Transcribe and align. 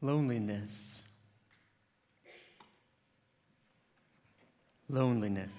Loneliness. 0.00 0.94
Loneliness. 4.88 5.52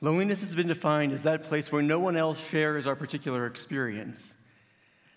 Loneliness 0.00 0.40
has 0.40 0.54
been 0.54 0.68
defined 0.68 1.12
as 1.12 1.22
that 1.22 1.44
place 1.44 1.70
where 1.70 1.82
no 1.82 1.98
one 1.98 2.16
else 2.16 2.40
shares 2.48 2.86
our 2.86 2.96
particular 2.96 3.46
experience. 3.46 4.34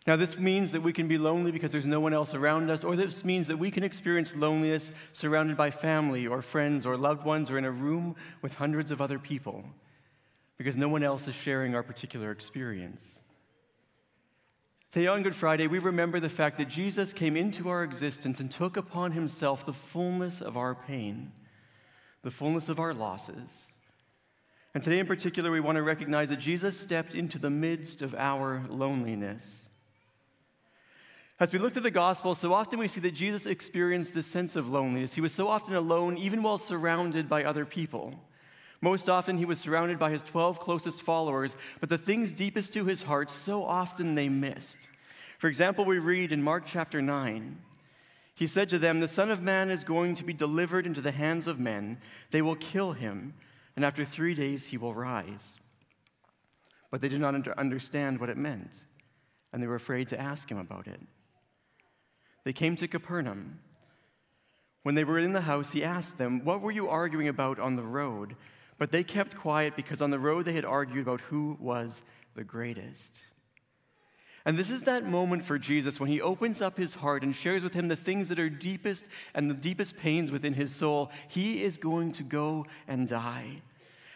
Now, 0.06 0.18
this 0.18 0.38
means 0.38 0.74
that 0.74 0.82
we 0.82 0.92
can 0.92 1.08
be 1.08 1.18
lonely 1.18 1.52
because 1.52 1.72
there's 1.72 1.86
no 1.86 2.02
one 2.02 2.14
else 2.14 2.34
around 2.34 2.70
us, 2.70 2.84
or 2.84 2.98
this 2.98 3.24
means 3.24 3.48
that 3.48 3.58
we 3.58 3.72
can 3.72 3.84
experience 3.84 4.36
loneliness 4.36 4.92
surrounded 5.14 5.56
by 5.56 5.72
family 5.72 6.28
or 6.28 6.42
friends 6.42 6.86
or 6.86 6.98
loved 6.98 7.26
ones 7.26 7.50
or 7.50 7.58
in 7.58 7.64
a 7.64 7.72
room 7.72 8.16
with 8.42 8.54
hundreds 8.54 8.92
of 8.92 9.02
other 9.02 9.18
people 9.18 9.64
because 10.58 10.76
no 10.76 10.90
one 10.90 11.04
else 11.04 11.28
is 11.28 11.36
sharing 11.36 11.74
our 11.74 11.84
particular 11.84 12.32
experience. 12.32 13.20
Today 14.94 15.08
on 15.08 15.24
Good 15.24 15.36
Friday, 15.36 15.66
we 15.66 15.80
remember 15.80 16.20
the 16.20 16.30
fact 16.30 16.60
that 16.60 16.70
Jesus 16.70 17.14
came 17.14 17.36
into 17.36 17.68
our 17.68 17.84
existence 17.84 18.40
and 18.40 18.52
took 18.52 18.78
upon 18.78 19.14
himself 19.14 19.66
the 19.66 19.74
fullness 19.74 20.40
of 20.40 20.56
our 20.56 20.76
pain, 20.76 21.32
the 22.22 22.30
fullness 22.30 22.70
of 22.70 22.80
our 22.80 22.94
losses. 22.94 23.66
And 24.76 24.84
today 24.84 25.00
in 25.00 25.08
particular, 25.08 25.50
we 25.50 25.62
want 25.62 25.78
to 25.78 25.82
recognize 25.82 26.30
that 26.30 26.38
Jesus 26.38 26.80
stepped 26.80 27.16
into 27.16 27.40
the 27.40 27.50
midst 27.50 28.04
of 28.04 28.14
our 28.14 28.64
loneliness. 28.70 29.68
As 31.40 31.52
we 31.52 31.58
look 31.58 31.76
at 31.76 31.82
the 31.82 31.90
gospel, 31.90 32.36
so 32.36 32.54
often 32.54 32.78
we 32.78 32.88
see 32.88 33.02
that 33.02 33.16
Jesus 33.16 33.48
experienced 33.48 34.14
this 34.14 34.28
sense 34.28 34.56
of 34.56 34.70
loneliness. 34.70 35.16
He 35.16 35.22
was 35.22 35.34
so 35.34 35.48
often 35.48 35.74
alone, 35.74 36.20
even 36.20 36.44
while 36.44 36.60
surrounded 36.60 37.28
by 37.28 37.44
other 37.44 37.66
people. 37.66 38.14
Most 38.84 39.08
often, 39.08 39.38
he 39.38 39.46
was 39.46 39.62
surrounded 39.62 39.98
by 39.98 40.12
his 40.12 40.24
12 40.24 40.60
closest 40.60 41.04
followers, 41.04 41.56
but 41.80 41.88
the 41.88 41.98
things 41.98 42.34
deepest 42.34 42.74
to 42.74 42.84
his 42.84 43.04
heart, 43.04 43.30
so 43.30 43.64
often 43.64 44.14
they 44.14 44.28
missed. 44.28 44.90
For 45.40 45.48
example, 45.48 45.86
we 45.86 46.00
read 46.00 46.34
in 46.34 46.44
Mark 46.44 46.66
chapter 46.66 47.02
9, 47.02 47.60
he 48.36 48.46
said 48.46 48.68
to 48.68 48.78
them, 48.78 49.00
The 49.00 49.08
Son 49.08 49.32
of 49.32 49.42
Man 49.42 49.70
is 49.70 49.86
going 49.86 50.16
to 50.16 50.26
be 50.26 50.34
delivered 50.34 50.86
into 50.86 51.00
the 51.00 51.14
hands 51.14 51.48
of 51.48 51.62
men. 51.62 51.98
They 52.32 52.42
will 52.42 52.58
kill 52.58 52.92
him, 52.92 53.36
and 53.78 53.86
after 53.86 54.04
three 54.04 54.34
days 54.34 54.66
he 54.66 54.78
will 54.78 54.94
rise. 54.94 55.62
But 56.92 57.00
they 57.00 57.08
did 57.08 57.22
not 57.22 57.48
understand 57.58 58.20
what 58.20 58.30
it 58.30 58.36
meant, 58.36 58.84
and 59.54 59.64
they 59.64 59.68
were 59.68 59.76
afraid 59.76 60.10
to 60.10 60.20
ask 60.20 60.52
him 60.52 60.58
about 60.58 60.88
it. 60.88 61.00
They 62.44 62.52
came 62.52 62.76
to 62.76 62.90
Capernaum. 62.90 63.60
When 64.82 64.96
they 64.96 65.06
were 65.06 65.20
in 65.20 65.32
the 65.32 65.40
house, 65.40 65.72
he 65.72 65.86
asked 65.86 66.18
them, 66.18 66.44
What 66.44 66.60
were 66.60 66.72
you 66.72 66.90
arguing 66.90 67.30
about 67.30 67.60
on 67.60 67.76
the 67.76 67.84
road? 67.84 68.36
But 68.78 68.92
they 68.92 69.04
kept 69.04 69.36
quiet 69.36 69.76
because 69.76 70.02
on 70.02 70.12
the 70.12 70.20
road 70.20 70.46
they 70.46 70.54
had 70.54 70.66
argued 70.66 71.04
about 71.04 71.22
who 71.22 71.58
was 71.60 72.04
the 72.36 72.44
greatest. 72.44 73.18
And 74.46 74.58
this 74.58 74.72
is 74.72 74.82
that 74.84 75.06
moment 75.06 75.46
for 75.46 75.58
Jesus 75.58 76.00
when 76.00 76.10
he 76.10 76.22
opens 76.22 76.62
up 76.62 76.78
his 76.78 76.96
heart 76.96 77.24
and 77.24 77.34
shares 77.34 77.64
with 77.64 77.74
him 77.74 77.88
the 77.88 77.96
things 77.96 78.28
that 78.28 78.40
are 78.40 78.50
deepest 78.50 79.08
and 79.34 79.50
the 79.50 79.56
deepest 79.56 79.96
pains 79.98 80.32
within 80.32 80.54
his 80.54 80.76
soul. 80.76 81.12
He 81.30 81.64
is 81.64 81.78
going 81.78 82.12
to 82.14 82.24
go 82.24 82.66
and 82.88 83.08
die 83.08 83.62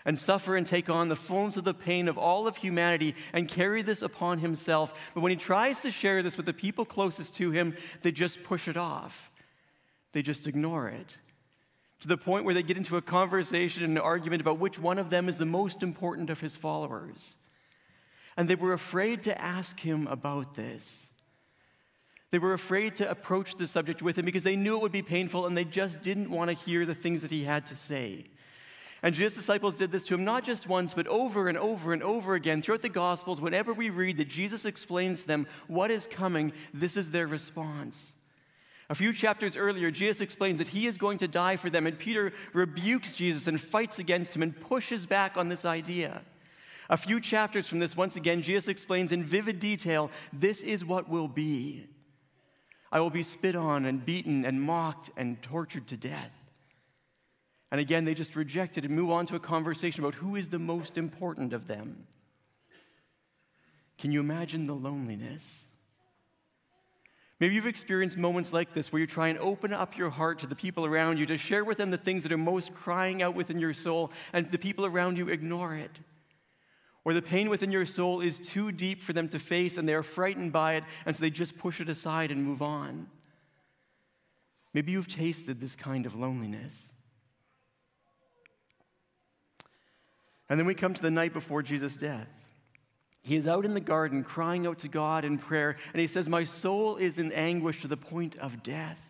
and 0.03 0.17
suffer 0.17 0.55
and 0.55 0.65
take 0.65 0.89
on 0.89 1.09
the 1.09 1.15
fullness 1.15 1.57
of 1.57 1.65
the 1.65 1.73
pain 1.73 2.07
of 2.07 2.17
all 2.17 2.47
of 2.47 2.57
humanity 2.57 3.13
and 3.33 3.47
carry 3.47 3.81
this 3.81 4.01
upon 4.01 4.39
himself. 4.39 4.93
But 5.13 5.21
when 5.21 5.31
he 5.31 5.35
tries 5.35 5.81
to 5.81 5.91
share 5.91 6.23
this 6.23 6.37
with 6.37 6.45
the 6.45 6.53
people 6.53 6.85
closest 6.85 7.35
to 7.35 7.51
him, 7.51 7.75
they 8.01 8.11
just 8.11 8.43
push 8.43 8.67
it 8.67 8.77
off, 8.77 9.31
they 10.13 10.21
just 10.21 10.47
ignore 10.47 10.87
it. 10.87 11.17
To 12.01 12.07
the 12.07 12.17
point 12.17 12.45
where 12.45 12.53
they 12.53 12.63
get 12.63 12.77
into 12.77 12.97
a 12.97 13.01
conversation 13.01 13.83
and 13.83 13.97
an 13.97 14.03
argument 14.03 14.41
about 14.41 14.59
which 14.59 14.77
one 14.77 14.99
of 14.99 15.09
them 15.09 15.27
is 15.27 15.37
the 15.37 15.45
most 15.45 15.81
important 15.81 16.29
of 16.29 16.39
his 16.39 16.55
followers. 16.55 17.35
And 18.35 18.47
they 18.47 18.55
were 18.55 18.73
afraid 18.73 19.23
to 19.23 19.41
ask 19.41 19.79
him 19.79 20.05
about 20.07 20.53
this. 20.53 21.09
They 22.29 22.39
were 22.39 22.53
afraid 22.53 22.97
to 22.97 23.09
approach 23.09 23.55
the 23.55 23.67
subject 23.67 24.01
with 24.01 24.17
him 24.17 24.25
because 24.25 24.43
they 24.43 24.55
knew 24.55 24.75
it 24.75 24.81
would 24.81 24.91
be 24.91 25.01
painful 25.01 25.47
and 25.47 25.57
they 25.57 25.63
just 25.65 26.01
didn't 26.01 26.29
want 26.29 26.49
to 26.49 26.55
hear 26.55 26.85
the 26.85 26.93
things 26.93 27.21
that 27.21 27.31
he 27.31 27.43
had 27.43 27.65
to 27.67 27.75
say. 27.75 28.25
And 29.01 29.15
Jesus' 29.15 29.35
disciples 29.35 29.77
did 29.77 29.91
this 29.91 30.05
to 30.07 30.15
him 30.15 30.23
not 30.23 30.43
just 30.43 30.67
once, 30.67 30.93
but 30.93 31.07
over 31.07 31.47
and 31.47 31.57
over 31.57 31.93
and 31.93 32.03
over 32.03 32.35
again. 32.35 32.61
Throughout 32.61 32.81
the 32.81 32.89
Gospels, 32.89 33.39
whenever 33.39 33.73
we 33.73 33.89
read 33.89 34.17
that 34.17 34.27
Jesus 34.27 34.65
explains 34.65 35.21
to 35.21 35.27
them 35.27 35.47
what 35.67 35.91
is 35.91 36.07
coming, 36.07 36.51
this 36.73 36.97
is 36.97 37.11
their 37.11 37.27
response. 37.27 38.13
A 38.89 38.95
few 38.95 39.11
chapters 39.11 39.57
earlier, 39.57 39.91
Jesus 39.91 40.21
explains 40.21 40.59
that 40.59 40.69
he 40.69 40.87
is 40.87 40.97
going 40.97 41.17
to 41.17 41.27
die 41.27 41.57
for 41.57 41.69
them, 41.69 41.85
and 41.87 41.99
Peter 41.99 42.31
rebukes 42.53 43.15
Jesus 43.15 43.47
and 43.47 43.59
fights 43.59 43.99
against 43.99 44.35
him 44.35 44.41
and 44.41 44.59
pushes 44.59 45.05
back 45.05 45.35
on 45.35 45.49
this 45.49 45.65
idea. 45.65 46.21
A 46.89 46.95
few 46.95 47.19
chapters 47.19 47.67
from 47.67 47.79
this, 47.79 47.97
once 47.97 48.15
again, 48.15 48.41
Jesus 48.41 48.69
explains 48.69 49.11
in 49.11 49.25
vivid 49.25 49.59
detail 49.59 50.09
this 50.31 50.63
is 50.63 50.85
what 50.85 51.09
will 51.09 51.27
be. 51.27 51.85
I 52.89 53.01
will 53.01 53.09
be 53.09 53.23
spit 53.23 53.57
on 53.57 53.85
and 53.85 54.05
beaten 54.05 54.45
and 54.45 54.61
mocked 54.61 55.09
and 55.17 55.41
tortured 55.43 55.87
to 55.87 55.97
death. 55.97 56.31
And 57.69 57.81
again, 57.81 58.05
they 58.05 58.13
just 58.13 58.37
reject 58.37 58.77
it 58.77 58.85
and 58.85 58.95
move 58.95 59.11
on 59.11 59.25
to 59.25 59.35
a 59.35 59.41
conversation 59.41 60.01
about 60.01 60.15
who 60.15 60.37
is 60.37 60.47
the 60.47 60.59
most 60.59 60.97
important 60.97 61.51
of 61.51 61.67
them. 61.67 62.07
Can 63.97 64.13
you 64.13 64.21
imagine 64.21 64.67
the 64.67 64.73
loneliness? 64.73 65.65
Maybe 67.39 67.53
you've 67.53 67.67
experienced 67.67 68.17
moments 68.17 68.51
like 68.51 68.73
this 68.73 68.91
where 68.91 68.99
you 68.99 69.05
try 69.05 69.27
and 69.27 69.37
open 69.37 69.71
up 69.71 69.95
your 69.95 70.09
heart 70.09 70.39
to 70.39 70.47
the 70.47 70.55
people 70.55 70.85
around 70.85 71.19
you 71.19 71.27
to 71.27 71.37
share 71.37 71.63
with 71.63 71.77
them 71.77 71.91
the 71.91 71.97
things 71.97 72.23
that 72.23 72.31
are 72.31 72.37
most 72.37 72.73
crying 72.73 73.21
out 73.21 73.35
within 73.35 73.59
your 73.59 73.73
soul, 73.73 74.11
and 74.33 74.51
the 74.51 74.57
people 74.57 74.85
around 74.85 75.17
you 75.17 75.29
ignore 75.29 75.75
it. 75.75 75.99
Or 77.05 77.13
the 77.13 77.21
pain 77.21 77.49
within 77.49 77.71
your 77.71 77.85
soul 77.85 78.21
is 78.21 78.39
too 78.39 78.71
deep 78.71 79.01
for 79.01 79.13
them 79.13 79.29
to 79.29 79.39
face 79.39 79.77
and 79.77 79.87
they 79.87 79.93
are 79.93 80.03
frightened 80.03 80.51
by 80.51 80.75
it, 80.75 80.83
and 81.05 81.15
so 81.15 81.21
they 81.21 81.29
just 81.29 81.57
push 81.57 81.79
it 81.79 81.89
aside 81.89 82.31
and 82.31 82.43
move 82.43 82.61
on. 82.61 83.07
Maybe 84.73 84.91
you've 84.91 85.07
tasted 85.07 85.61
this 85.61 85.75
kind 85.75 86.05
of 86.05 86.15
loneliness. 86.15 86.91
And 90.49 90.59
then 90.59 90.65
we 90.65 90.73
come 90.73 90.93
to 90.93 91.01
the 91.01 91.11
night 91.11 91.33
before 91.33 91.61
Jesus' 91.61 91.97
death. 91.97 92.27
He 93.27 93.35
is 93.35 93.45
out 93.45 93.65
in 93.65 93.73
the 93.73 93.81
garden 93.81 94.23
crying 94.23 94.65
out 94.65 94.79
to 94.79 94.87
God 94.87 95.25
in 95.25 95.37
prayer, 95.37 95.75
and 95.91 95.99
he 95.99 96.07
says, 96.07 96.29
My 96.29 96.45
soul 96.45 96.95
is 96.95 97.19
in 97.19 97.33
anguish 97.33 97.81
to 97.81 97.89
the 97.89 97.97
point 97.97 98.37
of 98.37 98.63
death. 98.63 99.01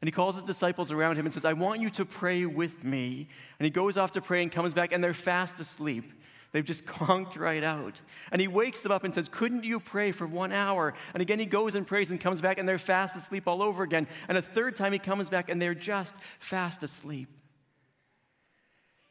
And 0.00 0.06
he 0.06 0.12
calls 0.12 0.36
his 0.36 0.44
disciples 0.44 0.92
around 0.92 1.16
him 1.16 1.26
and 1.26 1.34
says, 1.34 1.44
I 1.44 1.54
want 1.54 1.80
you 1.80 1.90
to 1.90 2.04
pray 2.04 2.46
with 2.46 2.84
me. 2.84 3.26
And 3.58 3.64
he 3.64 3.70
goes 3.70 3.96
off 3.96 4.12
to 4.12 4.20
pray 4.20 4.44
and 4.44 4.52
comes 4.52 4.74
back, 4.74 4.92
and 4.92 5.02
they're 5.02 5.12
fast 5.12 5.58
asleep. 5.58 6.04
They've 6.52 6.64
just 6.64 6.86
conked 6.86 7.34
right 7.34 7.64
out. 7.64 8.00
And 8.30 8.40
he 8.40 8.46
wakes 8.46 8.80
them 8.80 8.92
up 8.92 9.02
and 9.02 9.12
says, 9.12 9.28
Couldn't 9.28 9.64
you 9.64 9.80
pray 9.80 10.12
for 10.12 10.28
one 10.28 10.52
hour? 10.52 10.94
And 11.14 11.20
again, 11.20 11.40
he 11.40 11.46
goes 11.46 11.74
and 11.74 11.84
prays 11.84 12.12
and 12.12 12.20
comes 12.20 12.40
back, 12.40 12.58
and 12.58 12.68
they're 12.68 12.78
fast 12.78 13.16
asleep 13.16 13.48
all 13.48 13.60
over 13.60 13.82
again. 13.82 14.06
And 14.28 14.38
a 14.38 14.42
third 14.42 14.76
time, 14.76 14.92
he 14.92 15.00
comes 15.00 15.28
back, 15.28 15.48
and 15.48 15.60
they're 15.60 15.74
just 15.74 16.14
fast 16.38 16.84
asleep. 16.84 17.28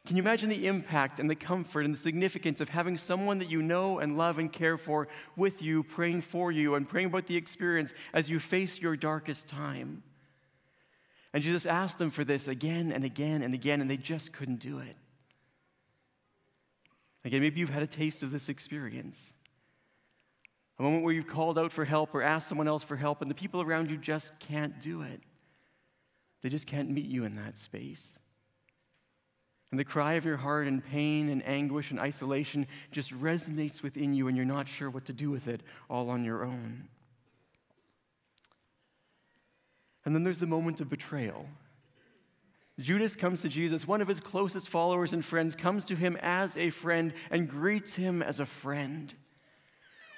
Can 0.06 0.18
you 0.18 0.24
imagine 0.24 0.50
the 0.50 0.68
impact 0.68 1.20
and 1.22 1.30
the 1.30 1.36
comfort 1.36 1.86
and 1.86 1.94
the 1.94 2.00
significance 2.00 2.60
of 2.60 2.68
having 2.68 2.98
someone 2.98 3.40
that 3.40 3.50
you 3.50 3.62
know 3.62 4.00
and 4.00 4.18
love 4.18 4.38
and 4.38 4.52
care 4.52 4.78
for 4.78 5.08
with 5.38 5.62
you, 5.62 5.82
praying 5.82 6.24
for 6.24 6.52
you 6.52 6.76
and 6.76 6.88
praying 6.88 7.08
about 7.08 7.28
the 7.28 7.38
experience 7.38 7.94
as 8.14 8.30
you 8.30 8.40
face 8.40 8.80
your 8.80 8.98
darkest 8.98 9.48
time? 9.48 10.04
And 11.34 11.42
Jesus 11.42 11.66
asked 11.66 11.98
them 12.00 12.12
for 12.12 12.26
this 12.26 12.50
again 12.50 12.92
and 12.92 13.06
again 13.06 13.44
and 13.44 13.54
again, 13.54 13.80
and 13.80 13.90
they 13.90 13.98
just 13.98 14.34
couldn't 14.34 14.60
do 14.60 14.80
it. 14.80 14.98
Again, 17.26 17.42
maybe 17.42 17.62
you've 17.62 17.70
had 17.70 17.84
a 17.84 17.88
taste 17.88 18.24
of 18.24 18.32
this 18.32 18.50
experience. 18.50 19.32
A 20.80 20.84
moment 20.84 21.06
where 21.06 21.14
you've 21.14 21.28
called 21.28 21.58
out 21.58 21.72
for 21.72 21.86
help 21.86 22.14
or 22.14 22.22
asked 22.22 22.50
someone 22.50 22.68
else 22.68 22.84
for 22.84 22.98
help, 22.98 23.22
and 23.22 23.32
the 23.32 23.36
people 23.36 23.62
around 23.62 23.90
you 23.90 23.98
just 23.98 24.38
can't 24.40 24.82
do 24.82 25.02
it. 25.02 25.22
They 26.42 26.50
just 26.50 26.68
can't 26.68 26.90
meet 26.90 27.06
you 27.06 27.24
in 27.24 27.38
that 27.38 27.58
space. 27.58 28.20
And 29.74 29.80
the 29.80 29.84
cry 29.84 30.14
of 30.14 30.24
your 30.24 30.38
heart 30.38 30.68
and 30.68 30.86
pain 30.86 31.30
and 31.30 31.44
anguish 31.48 31.90
and 31.90 32.00
isolation 32.00 32.68
just 32.92 33.12
resonates 33.12 33.82
within 33.82 34.14
you, 34.14 34.28
and 34.28 34.38
you're 34.38 34.46
not 34.46 34.68
sure 34.68 34.88
what 34.88 35.06
to 35.06 35.14
do 35.14 35.32
with 35.32 35.48
it 35.48 35.62
all 35.90 36.12
on 36.12 36.24
your 36.24 36.46
own. 36.46 36.88
And 40.06 40.14
then 40.14 40.24
there's 40.24 40.38
the 40.38 40.46
moment 40.46 40.80
of 40.80 40.92
betrayal. 40.92 41.48
Judas 42.80 43.16
comes 43.16 43.42
to 43.42 43.50
Jesus, 43.50 43.88
one 43.88 44.00
of 44.00 44.08
his 44.08 44.20
closest 44.20 44.70
followers 44.70 45.12
and 45.12 45.26
friends, 45.26 45.56
comes 45.56 45.86
to 45.86 45.96
him 45.96 46.20
as 46.22 46.56
a 46.56 46.70
friend 46.70 47.12
and 47.32 47.50
greets 47.50 47.96
him 47.96 48.22
as 48.22 48.40
a 48.40 48.46
friend 48.46 49.12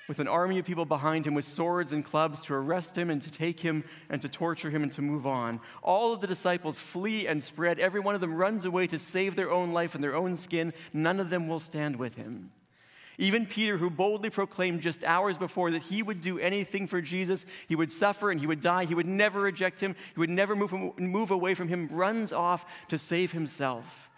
with 0.07 0.19
an 0.19 0.27
army 0.27 0.59
of 0.59 0.65
people 0.65 0.85
behind 0.85 1.25
him 1.25 1.33
with 1.33 1.45
swords 1.45 1.91
and 1.91 2.05
clubs 2.05 2.41
to 2.41 2.53
arrest 2.53 2.97
him 2.97 3.09
and 3.09 3.21
to 3.21 3.31
take 3.31 3.59
him 3.59 3.83
and 4.09 4.21
to 4.21 4.29
torture 4.29 4.69
him 4.69 4.83
and 4.83 4.91
to 4.93 5.01
move 5.01 5.25
on. 5.25 5.59
All 5.81 6.13
of 6.13 6.21
the 6.21 6.27
disciples 6.27 6.79
flee 6.79 7.27
and 7.27 7.41
spread. 7.41 7.79
Every 7.79 7.99
one 7.99 8.15
of 8.15 8.21
them 8.21 8.35
runs 8.35 8.65
away 8.65 8.87
to 8.87 8.99
save 8.99 9.35
their 9.35 9.51
own 9.51 9.71
life 9.71 9.95
and 9.95 10.03
their 10.03 10.15
own 10.15 10.35
skin. 10.35 10.73
None 10.93 11.19
of 11.19 11.29
them 11.29 11.47
will 11.47 11.59
stand 11.59 11.95
with 11.95 12.15
him. 12.15 12.51
Even 13.17 13.45
Peter, 13.45 13.77
who 13.77 13.89
boldly 13.89 14.29
proclaimed 14.29 14.81
just 14.81 15.03
hours 15.03 15.37
before 15.37 15.71
that 15.71 15.83
he 15.83 16.03
would 16.03 16.19
do 16.19 16.37
anything 16.37 16.85
for 16.85 17.01
Jesus, 17.01 17.45
he 17.67 17.75
would 17.75 17.91
suffer 17.91 18.29
and 18.29 18.39
he 18.39 18.47
would 18.47 18.59
die, 18.59 18.85
he 18.85 18.93
would 18.93 19.05
never 19.05 19.39
reject 19.39 19.79
him, 19.79 19.95
he 20.13 20.19
would 20.19 20.29
never 20.29 20.55
move, 20.55 20.73
move 20.99 21.31
away 21.31 21.55
from 21.55 21.69
him, 21.69 21.87
runs 21.89 22.33
off 22.33 22.65
to 22.89 22.97
save 22.97 23.31
himself. 23.31 24.09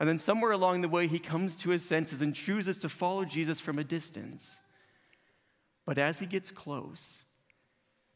And 0.00 0.08
then 0.08 0.18
somewhere 0.18 0.52
along 0.52 0.80
the 0.80 0.88
way, 0.88 1.06
he 1.06 1.18
comes 1.18 1.56
to 1.56 1.70
his 1.70 1.84
senses 1.84 2.22
and 2.22 2.34
chooses 2.34 2.78
to 2.78 2.88
follow 2.88 3.24
Jesus 3.24 3.60
from 3.60 3.78
a 3.78 3.84
distance. 3.84 4.56
But 5.86 5.98
as 5.98 6.18
he 6.18 6.26
gets 6.26 6.50
close, 6.50 7.22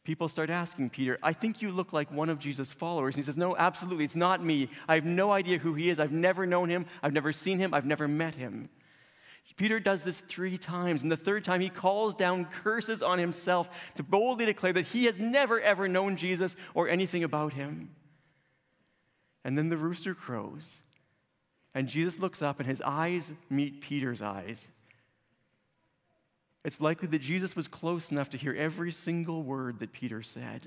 people 0.05 0.29
start 0.29 0.51
asking 0.51 0.91
Peter, 0.91 1.19
I 1.23 1.33
think 1.33 1.63
you 1.63 1.71
look 1.71 1.93
like 1.93 2.13
one 2.13 2.29
of 2.29 2.41
Jesus' 2.41 2.73
followers. 2.73 3.15
And 3.15 3.23
he 3.23 3.27
says, 3.27 3.37
No, 3.37 3.57
absolutely, 3.57 4.05
it's 4.05 4.17
not 4.17 4.45
me. 4.45 4.69
I 4.89 4.97
have 4.97 5.07
no 5.07 5.31
idea 5.31 5.59
who 5.59 5.75
he 5.75 5.89
is. 5.89 5.99
I've 5.99 6.13
never 6.13 6.47
known 6.47 6.69
him. 6.69 6.87
I've 7.03 7.15
never 7.15 7.33
seen 7.33 7.59
him. 7.59 7.73
I've 7.73 7.87
never 7.87 8.09
met 8.09 8.35
him. 8.35 8.69
Peter 9.57 9.81
does 9.81 10.05
this 10.05 10.21
three 10.21 10.57
times, 10.57 11.03
and 11.03 11.13
the 11.13 11.17
third 11.17 11.45
time 11.45 11.61
he 11.61 11.69
calls 11.69 12.15
down 12.15 12.47
curses 12.47 13.03
on 13.03 13.19
himself 13.19 13.69
to 13.97 14.03
boldly 14.03 14.47
declare 14.47 14.73
that 14.73 14.87
he 14.87 15.05
has 15.05 15.19
never, 15.19 15.61
ever 15.61 15.89
known 15.89 16.17
Jesus 16.17 16.57
or 16.73 16.89
anything 16.89 17.25
about 17.25 17.53
him. 17.53 17.91
And 19.45 19.59
then 19.59 19.69
the 19.69 19.77
rooster 19.77 20.15
crows, 20.15 20.81
and 21.75 21.89
Jesus 21.89 22.19
looks 22.19 22.43
up, 22.43 22.61
and 22.61 22.69
his 22.69 22.81
eyes 22.81 23.33
meet 23.49 23.81
Peter's 23.81 24.23
eyes. 24.23 24.69
It's 26.65 26.81
likely 26.81 27.09
that 27.09 27.21
Jesus 27.21 27.57
was 27.57 27.69
close 27.69 28.11
enough 28.11 28.31
to 28.31 28.37
hear 28.37 28.55
every 28.55 28.93
single 28.93 29.43
word 29.43 29.79
that 29.79 29.93
Peter 29.93 30.23
said. 30.23 30.67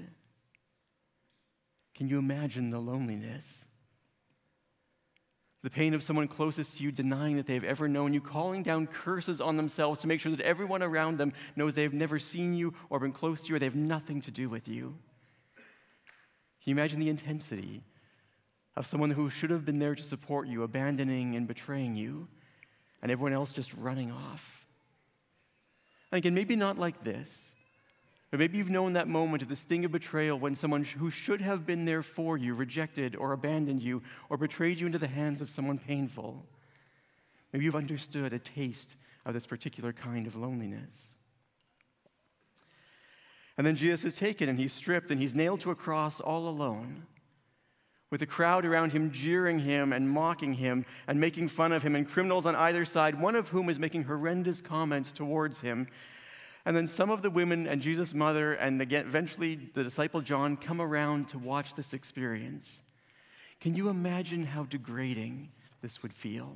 Can 1.95 2.09
you 2.09 2.17
imagine 2.17 2.71
the 2.71 2.79
loneliness? 2.79 3.65
The 5.61 5.69
pain 5.69 5.93
of 5.93 6.03
someone 6.03 6.27
closest 6.27 6.77
to 6.77 6.83
you 6.83 6.91
denying 6.91 7.37
that 7.37 7.45
they 7.45 7.53
have 7.53 7.63
ever 7.63 7.87
known 7.87 8.13
you, 8.13 8.19
calling 8.19 8.63
down 8.63 8.87
curses 8.87 9.39
on 9.39 9.55
themselves 9.55 10.01
to 10.01 10.07
make 10.07 10.19
sure 10.19 10.31
that 10.35 10.45
everyone 10.45 10.83
around 10.83 11.17
them 11.17 11.31
knows 11.55 11.73
they 11.73 11.83
have 11.83 11.93
never 11.93 12.19
seen 12.19 12.53
you 12.53 12.73
or 12.89 12.99
been 12.99 13.13
close 13.13 13.41
to 13.41 13.49
you 13.49 13.55
or 13.55 13.59
they 13.59 13.65
have 13.65 13.75
nothing 13.75 14.21
to 14.23 14.31
do 14.31 14.49
with 14.49 14.67
you. 14.67 14.95
Can 15.55 16.71
you 16.71 16.75
imagine 16.75 16.99
the 16.99 17.09
intensity 17.09 17.83
of 18.75 18.87
someone 18.87 19.11
who 19.11 19.29
should 19.29 19.51
have 19.51 19.63
been 19.63 19.79
there 19.79 19.95
to 19.95 20.03
support 20.03 20.47
you, 20.47 20.63
abandoning 20.63 21.35
and 21.35 21.47
betraying 21.47 21.95
you, 21.95 22.27
and 23.01 23.11
everyone 23.11 23.33
else 23.33 23.51
just 23.51 23.73
running 23.75 24.11
off? 24.11 24.62
And 26.13 26.19
again, 26.19 26.35
maybe 26.35 26.55
not 26.55 26.77
like 26.77 27.03
this. 27.03 27.49
But 28.29 28.39
maybe 28.39 28.59
you've 28.59 28.69
known 28.69 28.93
that 28.93 29.07
moment 29.07 29.41
of 29.41 29.49
the 29.49 29.55
sting 29.55 29.83
of 29.83 29.91
betrayal 29.91 30.37
when 30.37 30.53
someone 30.53 30.83
who 30.83 31.09
should 31.09 31.41
have 31.41 31.65
been 31.65 31.85
there 31.85 32.03
for 32.03 32.37
you 32.37 32.53
rejected 32.53 33.15
or 33.15 33.31
abandoned 33.31 33.81
you 33.81 34.03
or 34.29 34.37
betrayed 34.37 34.79
you 34.79 34.85
into 34.85 34.99
the 34.99 35.07
hands 35.07 35.41
of 35.41 35.49
someone 35.49 35.79
painful. 35.79 36.45
Maybe 37.51 37.65
you've 37.65 37.75
understood 37.75 38.31
a 38.31 38.37
taste 38.37 38.95
of 39.25 39.33
this 39.33 39.47
particular 39.47 39.91
kind 39.91 40.27
of 40.27 40.35
loneliness. 40.35 41.15
And 43.57 43.65
then 43.65 43.75
Jesus 43.75 44.05
is 44.05 44.15
taken 44.15 44.49
and 44.49 44.59
he's 44.59 44.71
stripped 44.71 45.09
and 45.09 45.19
he's 45.19 45.33
nailed 45.33 45.61
to 45.61 45.71
a 45.71 45.75
cross 45.75 46.19
all 46.19 46.47
alone, 46.47 47.07
with 48.13 48.19
the 48.19 48.25
crowd 48.25 48.63
around 48.63 48.91
him 48.91 49.11
jeering 49.11 49.57
him 49.57 49.91
and 49.91 50.07
mocking 50.07 50.53
him 50.53 50.85
and 51.07 51.19
making 51.19 51.49
fun 51.49 51.71
of 51.71 51.81
him, 51.83 51.95
and 51.95 52.07
criminals 52.07 52.45
on 52.45 52.55
either 52.55 52.85
side, 52.85 53.19
one 53.19 53.35
of 53.35 53.49
whom 53.49 53.67
is 53.67 53.79
making 53.79 54.03
horrendous 54.03 54.61
comments 54.61 55.11
towards 55.11 55.59
him 55.59 55.87
and 56.65 56.77
then 56.77 56.87
some 56.87 57.09
of 57.09 57.21
the 57.21 57.29
women 57.29 57.67
and 57.67 57.81
Jesus' 57.81 58.13
mother, 58.13 58.53
and 58.53 58.81
again, 58.81 59.05
eventually 59.05 59.59
the 59.73 59.83
disciple 59.83 60.21
John, 60.21 60.55
come 60.55 60.79
around 60.79 61.27
to 61.29 61.37
watch 61.37 61.75
this 61.75 61.93
experience. 61.93 62.81
Can 63.59 63.75
you 63.75 63.89
imagine 63.89 64.45
how 64.45 64.63
degrading 64.63 65.49
this 65.81 66.01
would 66.01 66.13
feel? 66.13 66.55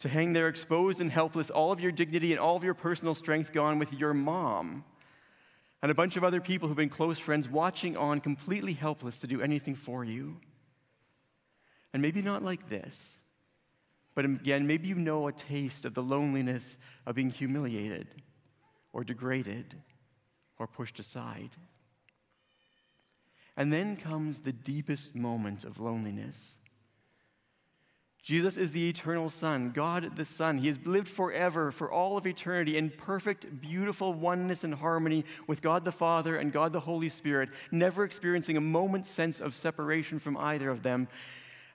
To 0.00 0.08
hang 0.08 0.32
there 0.32 0.46
exposed 0.46 1.00
and 1.00 1.10
helpless, 1.10 1.50
all 1.50 1.72
of 1.72 1.80
your 1.80 1.90
dignity 1.90 2.30
and 2.30 2.38
all 2.38 2.56
of 2.56 2.62
your 2.62 2.74
personal 2.74 3.16
strength 3.16 3.52
gone 3.52 3.80
with 3.80 3.92
your 3.92 4.14
mom 4.14 4.84
and 5.82 5.90
a 5.90 5.94
bunch 5.94 6.16
of 6.16 6.24
other 6.24 6.40
people 6.40 6.68
who've 6.68 6.76
been 6.76 6.88
close 6.88 7.18
friends 7.18 7.48
watching 7.48 7.96
on, 7.96 8.20
completely 8.20 8.72
helpless 8.72 9.20
to 9.20 9.26
do 9.26 9.40
anything 9.40 9.74
for 9.74 10.04
you. 10.04 10.36
And 11.92 12.02
maybe 12.02 12.20
not 12.20 12.42
like 12.42 12.68
this. 12.68 13.16
But 14.14 14.24
again, 14.24 14.66
maybe 14.66 14.88
you 14.88 14.96
know 14.96 15.28
a 15.28 15.32
taste 15.32 15.84
of 15.84 15.94
the 15.94 16.02
loneliness 16.02 16.76
of 17.06 17.14
being 17.14 17.30
humiliated 17.30 18.08
or 18.92 19.04
degraded 19.04 19.76
or 20.58 20.66
pushed 20.66 20.98
aside. 20.98 21.50
And 23.56 23.72
then 23.72 23.96
comes 23.96 24.40
the 24.40 24.52
deepest 24.52 25.14
moment 25.14 25.62
of 25.64 25.78
loneliness. 25.78 26.58
Jesus 28.22 28.56
is 28.56 28.72
the 28.72 28.88
eternal 28.88 29.30
Son, 29.30 29.70
God 29.70 30.16
the 30.16 30.24
Son. 30.24 30.58
He 30.58 30.66
has 30.66 30.78
lived 30.84 31.08
forever, 31.08 31.70
for 31.70 31.90
all 31.90 32.18
of 32.18 32.26
eternity, 32.26 32.76
in 32.76 32.90
perfect, 32.90 33.60
beautiful 33.60 34.12
oneness 34.12 34.64
and 34.64 34.74
harmony 34.74 35.24
with 35.46 35.62
God 35.62 35.84
the 35.84 35.92
Father 35.92 36.36
and 36.36 36.52
God 36.52 36.72
the 36.72 36.80
Holy 36.80 37.08
Spirit, 37.08 37.48
never 37.70 38.04
experiencing 38.04 38.56
a 38.56 38.60
moment's 38.60 39.08
sense 39.08 39.40
of 39.40 39.54
separation 39.54 40.18
from 40.18 40.36
either 40.36 40.68
of 40.68 40.82
them. 40.82 41.08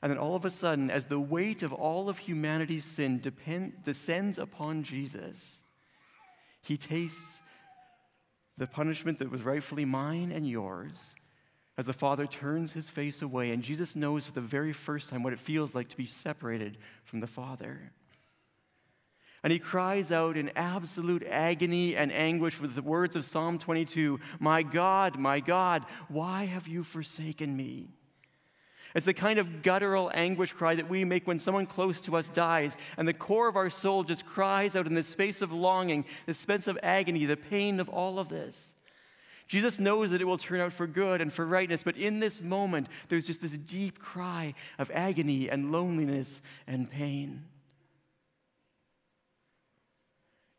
And 0.01 0.11
then 0.11 0.19
all 0.19 0.35
of 0.35 0.43
a 0.43 0.49
sudden, 0.49 0.91
as 0.91 1.05
the 1.05 1.19
weight 1.19 1.63
of 1.63 1.71
all 1.71 2.09
of 2.09 2.17
humanity's 2.17 2.85
sin 2.85 3.19
depend, 3.19 3.83
descends 3.85 4.37
upon 4.37 4.83
Jesus, 4.83 5.63
he 6.61 6.75
tastes 6.75 7.41
the 8.57 8.67
punishment 8.67 9.19
that 9.19 9.31
was 9.31 9.41
rightfully 9.41 9.85
mine 9.85 10.31
and 10.31 10.47
yours 10.47 11.15
as 11.77 11.85
the 11.85 11.93
Father 11.93 12.27
turns 12.27 12.73
his 12.73 12.89
face 12.89 13.21
away. 13.21 13.51
And 13.51 13.63
Jesus 13.63 13.95
knows 13.95 14.25
for 14.25 14.31
the 14.31 14.41
very 14.41 14.73
first 14.73 15.09
time 15.09 15.23
what 15.23 15.33
it 15.33 15.39
feels 15.39 15.73
like 15.73 15.89
to 15.89 15.97
be 15.97 16.05
separated 16.05 16.77
from 17.03 17.19
the 17.19 17.27
Father. 17.27 17.91
And 19.43 19.51
he 19.51 19.59
cries 19.59 20.11
out 20.11 20.37
in 20.37 20.51
absolute 20.55 21.23
agony 21.29 21.97
and 21.97 22.13
anguish 22.13 22.61
with 22.61 22.75
the 22.75 22.81
words 22.81 23.15
of 23.15 23.25
Psalm 23.25 23.59
22 23.59 24.19
My 24.39 24.63
God, 24.63 25.19
my 25.19 25.41
God, 25.41 25.85
why 26.07 26.45
have 26.45 26.67
you 26.67 26.83
forsaken 26.83 27.55
me? 27.55 27.89
It's 28.95 29.07
the 29.07 29.13
kind 29.13 29.39
of 29.39 29.63
guttural 29.63 30.11
anguish 30.13 30.53
cry 30.53 30.75
that 30.75 30.89
we 30.89 31.03
make 31.03 31.27
when 31.27 31.39
someone 31.39 31.65
close 31.65 31.99
to 32.01 32.15
us 32.15 32.29
dies, 32.29 32.77
and 32.95 33.07
the 33.07 33.13
core 33.13 33.47
of 33.47 33.55
our 33.55 33.71
soul 33.71 34.03
just 34.03 34.25
cries 34.25 34.75
out 34.75 34.85
in 34.85 34.93
this 34.93 35.07
space 35.07 35.41
of 35.41 35.51
longing, 35.51 36.05
this 36.27 36.37
space 36.37 36.67
of 36.67 36.77
agony, 36.83 37.25
the 37.25 37.35
pain 37.35 37.79
of 37.79 37.89
all 37.89 38.19
of 38.19 38.29
this. 38.29 38.75
Jesus 39.47 39.79
knows 39.79 40.11
that 40.11 40.21
it 40.21 40.25
will 40.25 40.37
turn 40.37 40.59
out 40.59 40.73
for 40.73 40.87
good 40.87 41.21
and 41.21 41.31
for 41.31 41.45
rightness, 41.45 41.83
but 41.83 41.97
in 41.97 42.19
this 42.19 42.41
moment, 42.41 42.87
there's 43.09 43.27
just 43.27 43.41
this 43.41 43.57
deep 43.57 43.99
cry 43.99 44.53
of 44.79 44.89
agony 44.93 45.49
and 45.49 45.71
loneliness 45.71 46.41
and 46.67 46.89
pain. 46.89 47.43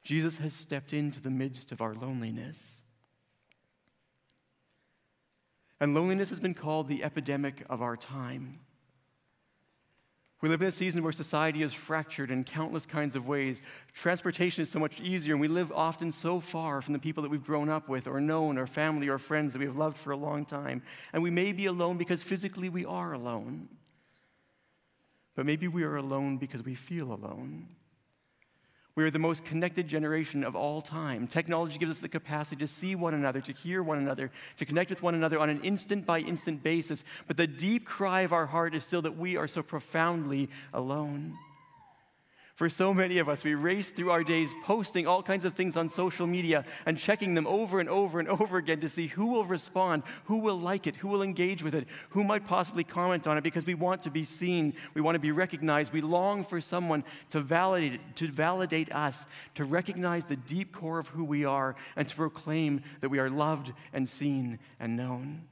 Jesus 0.03 0.37
has 0.37 0.53
stepped 0.53 0.93
into 0.93 1.21
the 1.21 1.31
midst 1.31 1.73
of 1.73 1.81
our 1.81 1.95
loneliness. 1.95 2.81
And 5.81 5.95
loneliness 5.95 6.31
has 6.31 6.41
been 6.41 6.55
called 6.55 6.89
the 6.89 7.03
epidemic 7.03 7.65
of 7.69 7.83
our 7.83 7.97
time. 7.97 8.61
We 10.45 10.51
live 10.51 10.61
in 10.61 10.69
a 10.69 10.73
season 10.73 11.03
where 11.03 11.11
society 11.11 11.63
is 11.63 11.73
fractured 11.73 12.31
in 12.31 12.45
countless 12.45 12.85
kinds 12.85 13.17
of 13.17 13.27
ways. 13.27 13.63
Transportation 13.95 14.61
is 14.61 14.69
so 14.69 14.79
much 14.79 15.01
easier, 15.01 15.33
and 15.33 15.41
we 15.41 15.49
live 15.49 15.73
often 15.73 16.13
so 16.13 16.39
far 16.39 16.83
from 16.83 16.93
the 16.93 16.99
people 16.99 17.23
that 17.23 17.31
we've 17.31 17.43
grown 17.43 17.71
up 17.71 17.89
with, 17.89 18.07
or 18.07 18.21
known, 18.21 18.59
or 18.59 18.67
family, 18.67 19.09
or 19.09 19.17
friends 19.17 19.55
that 19.55 19.61
we 19.61 19.65
have 19.65 19.79
loved 19.79 19.97
for 19.97 20.11
a 20.11 20.19
long 20.19 20.45
time. 20.45 20.83
And 21.15 21.23
we 21.23 21.31
may 21.31 21.53
be 21.53 21.65
alone 21.65 21.97
because 21.97 22.23
physically 22.23 22.69
we 22.69 22.85
are 22.85 23.15
alone. 23.15 23.71
But 25.35 25.47
maybe 25.47 25.67
we 25.67 25.83
are 25.83 25.97
alone 25.97 26.37
because 26.37 26.63
we 26.63 26.75
feel 26.75 27.15
alone. 27.15 27.67
We 28.97 29.03
are 29.03 29.11
the 29.11 29.19
most 29.19 29.45
connected 29.45 29.89
generation 29.89 30.45
of 30.45 30.55
all 30.55 30.81
time. 30.81 31.27
Technology 31.27 31.79
gives 31.79 31.91
us 31.91 31.99
the 31.99 32.09
capacity 32.09 32.61
to 32.61 32.67
see 32.69 32.95
one 32.95 33.15
another, 33.15 33.41
to 33.41 33.53
hear 33.53 33.83
one 33.83 33.99
another, 33.99 34.31
to 34.57 34.65
connect 34.65 34.89
with 34.89 35.03
one 35.03 35.17
another 35.17 35.41
on 35.41 35.51
an 35.51 35.61
instant 35.63 36.07
by 36.07 36.21
instant 36.21 36.63
basis. 36.63 37.03
But 37.27 37.37
the 37.37 37.49
deep 37.49 37.85
cry 37.85 38.21
of 38.21 38.33
our 38.33 38.47
heart 38.47 38.73
is 38.73 38.85
still 38.85 39.03
that 39.03 39.17
we 39.17 39.37
are 39.37 39.49
so 39.49 39.63
profoundly 39.63 40.49
alone. 40.73 41.37
For 42.55 42.69
so 42.69 42.95
many 42.95 43.19
of 43.19 43.29
us, 43.29 43.43
we 43.43 43.55
race 43.55 43.91
through 43.91 44.13
our 44.13 44.23
days 44.23 44.55
posting 44.63 45.09
all 45.09 45.25
kinds 45.25 45.45
of 45.45 45.55
things 45.55 45.77
on 45.77 45.89
social 45.89 46.25
media 46.25 46.65
and 46.87 46.97
checking 46.97 47.35
them 47.35 47.49
over 47.49 47.81
and 47.81 47.89
over 47.89 48.21
and 48.21 48.29
over 48.29 48.59
again 48.59 48.81
to 48.83 48.89
see 48.89 49.09
who 49.09 49.27
will 49.27 49.45
respond, 49.45 50.05
who 50.27 50.37
will 50.37 50.61
like 50.61 50.87
it, 50.87 50.95
who 50.95 51.09
will 51.09 51.23
engage 51.23 51.65
with 51.65 51.75
it, 51.75 51.89
who 52.11 52.23
might 52.23 52.47
possibly 52.47 52.85
comment 52.85 53.27
on 53.27 53.37
it 53.37 53.43
because 53.43 53.67
we 53.67 53.75
want 53.75 54.03
to 54.03 54.11
be 54.11 54.23
seen, 54.23 54.73
we 54.95 55.01
want 55.01 55.17
to 55.17 55.21
be 55.21 55.33
recognized, 55.33 55.93
we 55.93 56.01
long 56.01 56.45
for 56.45 56.61
someone 56.61 57.03
to 57.31 57.41
validate, 57.41 58.01
to 58.15 58.29
validate 58.29 58.93
us, 58.93 59.27
to 59.57 59.65
recognize 59.65 60.25
the 60.25 60.37
deep 60.37 60.73
core 60.73 61.01
of 61.01 61.09
who 61.09 61.25
we 61.25 61.45
are, 61.45 61.75
and 61.97 62.07
to 62.07 62.15
proclaim 62.15 62.85
that 63.01 63.09
we 63.09 63.19
are 63.19 63.31
loved 63.31 63.73
and 63.93 64.09
seen 64.09 64.61
and 64.79 64.97
known. 64.97 65.43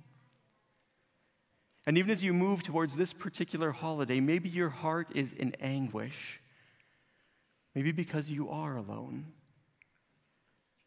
And 1.84 1.98
even 1.98 2.12
as 2.12 2.22
you 2.22 2.32
move 2.32 2.62
towards 2.62 2.94
this 2.94 3.12
particular 3.12 3.72
holiday, 3.72 4.20
maybe 4.20 4.48
your 4.48 4.68
heart 4.68 5.08
is 5.16 5.32
in 5.32 5.56
anguish 5.60 6.38
Maybe 7.74 7.92
because 7.92 8.30
you 8.30 8.50
are 8.50 8.76
alone. 8.76 9.26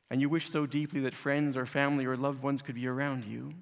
And 0.09 0.21
you 0.21 0.29
wish 0.29 0.49
so 0.49 0.65
deeply 0.65 1.01
that 1.01 1.15
friends 1.15 1.57
or 1.57 1.65
family 1.65 2.05
or 2.05 2.15
loved 2.15 2.43
ones 2.43 2.61
could 2.61 2.75
be 2.75 2.87
around 2.87 3.25
you. 3.25 3.53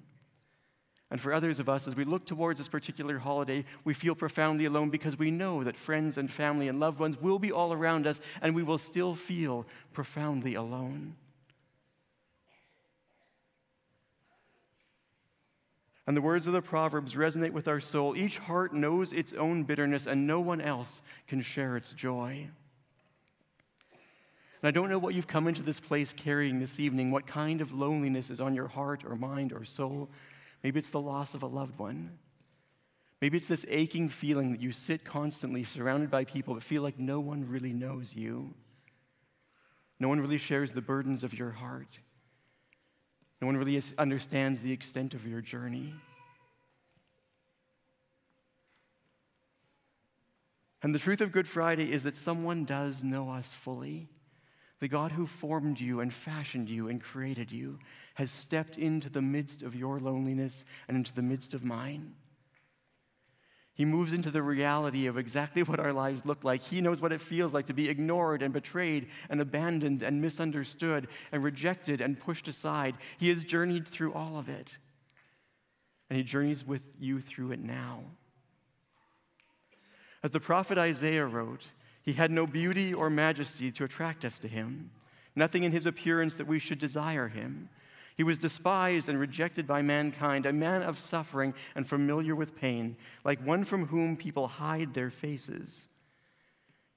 And 1.10 1.20
for 1.20 1.32
others 1.32 1.60
of 1.60 1.68
us, 1.68 1.86
as 1.86 1.94
we 1.94 2.04
look 2.04 2.26
towards 2.26 2.58
this 2.58 2.68
particular 2.68 3.18
holiday, 3.18 3.64
we 3.84 3.94
feel 3.94 4.14
profoundly 4.14 4.64
alone 4.64 4.90
because 4.90 5.18
we 5.18 5.30
know 5.30 5.62
that 5.64 5.76
friends 5.76 6.18
and 6.18 6.30
family 6.30 6.68
and 6.68 6.80
loved 6.80 6.98
ones 6.98 7.20
will 7.20 7.38
be 7.38 7.52
all 7.52 7.72
around 7.72 8.06
us 8.06 8.20
and 8.42 8.54
we 8.54 8.62
will 8.62 8.78
still 8.78 9.14
feel 9.14 9.66
profoundly 9.92 10.54
alone. 10.54 11.14
And 16.06 16.16
the 16.16 16.22
words 16.22 16.46
of 16.46 16.52
the 16.52 16.60
Proverbs 16.60 17.14
resonate 17.14 17.52
with 17.52 17.66
our 17.66 17.80
soul. 17.80 18.16
Each 18.16 18.36
heart 18.36 18.74
knows 18.74 19.12
its 19.12 19.32
own 19.32 19.64
bitterness, 19.64 20.06
and 20.06 20.26
no 20.26 20.38
one 20.38 20.60
else 20.60 21.00
can 21.26 21.40
share 21.40 21.76
its 21.78 21.94
joy. 21.94 22.50
And 24.64 24.68
I 24.68 24.80
don't 24.80 24.88
know 24.88 24.98
what 24.98 25.12
you've 25.12 25.26
come 25.26 25.46
into 25.46 25.62
this 25.62 25.78
place 25.78 26.14
carrying 26.14 26.58
this 26.58 26.80
evening, 26.80 27.10
what 27.10 27.26
kind 27.26 27.60
of 27.60 27.74
loneliness 27.74 28.30
is 28.30 28.40
on 28.40 28.54
your 28.54 28.66
heart 28.66 29.04
or 29.04 29.14
mind 29.14 29.52
or 29.52 29.62
soul. 29.62 30.08
Maybe 30.62 30.78
it's 30.78 30.88
the 30.88 31.02
loss 31.02 31.34
of 31.34 31.42
a 31.42 31.46
loved 31.46 31.78
one. 31.78 32.16
Maybe 33.20 33.36
it's 33.36 33.46
this 33.46 33.66
aching 33.68 34.08
feeling 34.08 34.52
that 34.52 34.62
you 34.62 34.72
sit 34.72 35.04
constantly 35.04 35.64
surrounded 35.64 36.10
by 36.10 36.24
people 36.24 36.54
but 36.54 36.62
feel 36.62 36.80
like 36.80 36.98
no 36.98 37.20
one 37.20 37.46
really 37.46 37.74
knows 37.74 38.16
you. 38.16 38.54
No 40.00 40.08
one 40.08 40.18
really 40.18 40.38
shares 40.38 40.72
the 40.72 40.80
burdens 40.80 41.24
of 41.24 41.38
your 41.38 41.50
heart. 41.50 41.98
No 43.42 43.46
one 43.46 43.58
really 43.58 43.78
understands 43.98 44.62
the 44.62 44.72
extent 44.72 45.12
of 45.12 45.26
your 45.26 45.42
journey. 45.42 45.92
And 50.82 50.94
the 50.94 50.98
truth 50.98 51.20
of 51.20 51.32
Good 51.32 51.48
Friday 51.48 51.92
is 51.92 52.04
that 52.04 52.16
someone 52.16 52.64
does 52.64 53.04
know 53.04 53.30
us 53.30 53.52
fully. 53.52 54.08
The 54.84 54.88
God 54.88 55.12
who 55.12 55.26
formed 55.26 55.80
you 55.80 56.00
and 56.00 56.12
fashioned 56.12 56.68
you 56.68 56.90
and 56.90 57.02
created 57.02 57.50
you 57.50 57.78
has 58.16 58.30
stepped 58.30 58.76
into 58.76 59.08
the 59.08 59.22
midst 59.22 59.62
of 59.62 59.74
your 59.74 59.98
loneliness 59.98 60.66
and 60.86 60.96
into 60.98 61.14
the 61.14 61.22
midst 61.22 61.54
of 61.54 61.64
mine. 61.64 62.12
He 63.72 63.86
moves 63.86 64.12
into 64.12 64.30
the 64.30 64.42
reality 64.42 65.06
of 65.06 65.16
exactly 65.16 65.62
what 65.62 65.80
our 65.80 65.94
lives 65.94 66.26
look 66.26 66.44
like. 66.44 66.60
He 66.60 66.82
knows 66.82 67.00
what 67.00 67.12
it 67.12 67.22
feels 67.22 67.54
like 67.54 67.64
to 67.64 67.72
be 67.72 67.88
ignored 67.88 68.42
and 68.42 68.52
betrayed 68.52 69.08
and 69.30 69.40
abandoned 69.40 70.02
and 70.02 70.20
misunderstood 70.20 71.08
and 71.32 71.42
rejected 71.42 72.02
and 72.02 72.20
pushed 72.20 72.46
aside. 72.46 72.94
He 73.16 73.30
has 73.30 73.42
journeyed 73.42 73.88
through 73.88 74.12
all 74.12 74.36
of 74.36 74.50
it. 74.50 74.70
And 76.10 76.18
He 76.18 76.22
journeys 76.22 76.62
with 76.62 76.82
you 77.00 77.22
through 77.22 77.52
it 77.52 77.60
now. 77.60 78.02
As 80.22 80.32
the 80.32 80.40
prophet 80.40 80.76
Isaiah 80.76 81.24
wrote, 81.24 81.62
he 82.04 82.12
had 82.12 82.30
no 82.30 82.46
beauty 82.46 82.92
or 82.92 83.08
majesty 83.08 83.72
to 83.72 83.84
attract 83.84 84.24
us 84.24 84.38
to 84.40 84.48
him, 84.48 84.90
nothing 85.34 85.64
in 85.64 85.72
his 85.72 85.86
appearance 85.86 86.36
that 86.36 86.46
we 86.46 86.58
should 86.58 86.78
desire 86.78 87.28
him. 87.28 87.70
He 88.16 88.22
was 88.22 88.38
despised 88.38 89.08
and 89.08 89.18
rejected 89.18 89.66
by 89.66 89.82
mankind, 89.82 90.46
a 90.46 90.52
man 90.52 90.82
of 90.82 91.00
suffering 91.00 91.54
and 91.74 91.88
familiar 91.88 92.36
with 92.36 92.54
pain, 92.54 92.96
like 93.24 93.44
one 93.44 93.64
from 93.64 93.86
whom 93.86 94.16
people 94.16 94.46
hide 94.46 94.92
their 94.92 95.10
faces. 95.10 95.88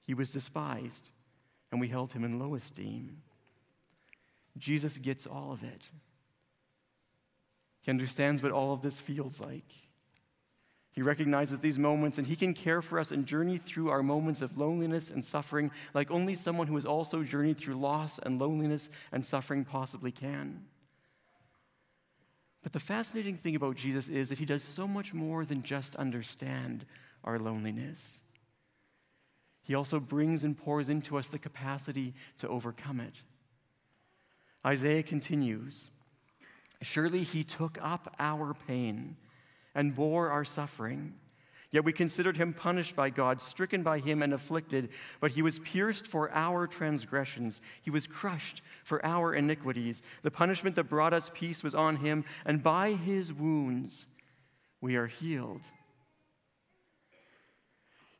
He 0.04 0.14
was 0.14 0.30
despised, 0.30 1.10
and 1.72 1.80
we 1.80 1.88
held 1.88 2.12
him 2.12 2.22
in 2.22 2.38
low 2.38 2.54
esteem. 2.54 3.22
Jesus 4.58 4.98
gets 4.98 5.26
all 5.26 5.52
of 5.52 5.62
it. 5.64 5.82
He 7.80 7.90
understands 7.90 8.42
what 8.42 8.52
all 8.52 8.74
of 8.74 8.82
this 8.82 9.00
feels 9.00 9.40
like. 9.40 9.72
He 10.98 11.02
recognizes 11.02 11.60
these 11.60 11.78
moments 11.78 12.18
and 12.18 12.26
He 12.26 12.34
can 12.34 12.52
care 12.52 12.82
for 12.82 12.98
us 12.98 13.12
and 13.12 13.24
journey 13.24 13.58
through 13.58 13.88
our 13.88 14.02
moments 14.02 14.42
of 14.42 14.58
loneliness 14.58 15.10
and 15.10 15.24
suffering 15.24 15.70
like 15.94 16.10
only 16.10 16.34
someone 16.34 16.66
who 16.66 16.74
has 16.74 16.84
also 16.84 17.22
journeyed 17.22 17.56
through 17.56 17.76
loss 17.76 18.18
and 18.18 18.40
loneliness 18.40 18.90
and 19.12 19.24
suffering 19.24 19.64
possibly 19.64 20.10
can. 20.10 20.64
But 22.64 22.72
the 22.72 22.80
fascinating 22.80 23.36
thing 23.36 23.54
about 23.54 23.76
Jesus 23.76 24.08
is 24.08 24.28
that 24.28 24.38
He 24.38 24.44
does 24.44 24.64
so 24.64 24.88
much 24.88 25.14
more 25.14 25.44
than 25.44 25.62
just 25.62 25.94
understand 25.94 26.84
our 27.22 27.38
loneliness. 27.38 28.18
He 29.62 29.76
also 29.76 30.00
brings 30.00 30.42
and 30.42 30.58
pours 30.58 30.88
into 30.88 31.16
us 31.16 31.28
the 31.28 31.38
capacity 31.38 32.12
to 32.38 32.48
overcome 32.48 32.98
it. 32.98 33.14
Isaiah 34.66 35.04
continues 35.04 35.90
Surely 36.82 37.22
He 37.22 37.44
took 37.44 37.78
up 37.80 38.16
our 38.18 38.52
pain 38.66 39.16
and 39.78 39.94
bore 39.94 40.28
our 40.28 40.44
suffering. 40.44 41.14
Yet 41.70 41.84
we 41.84 41.92
considered 41.92 42.36
him 42.36 42.52
punished 42.52 42.96
by 42.96 43.10
God, 43.10 43.40
stricken 43.40 43.84
by 43.84 44.00
him, 44.00 44.22
and 44.22 44.34
afflicted. 44.34 44.88
But 45.20 45.30
he 45.30 45.40
was 45.40 45.60
pierced 45.60 46.08
for 46.08 46.32
our 46.32 46.66
transgressions, 46.66 47.60
he 47.82 47.90
was 47.90 48.08
crushed 48.08 48.60
for 48.82 49.04
our 49.06 49.34
iniquities. 49.34 50.02
The 50.22 50.32
punishment 50.32 50.74
that 50.76 50.84
brought 50.84 51.14
us 51.14 51.30
peace 51.32 51.62
was 51.62 51.76
on 51.76 51.96
him, 51.96 52.24
and 52.44 52.60
by 52.60 52.94
his 52.94 53.32
wounds 53.32 54.08
we 54.80 54.96
are 54.96 55.06
healed. 55.06 55.62